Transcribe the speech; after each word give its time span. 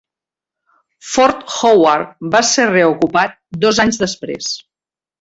Fort 1.09 1.43
Howard 1.59 2.17
va 2.39 2.43
ser 2.55 2.67
reocupat 2.73 3.39
dos 3.67 3.87
anys 3.89 4.05
després. 4.09 4.53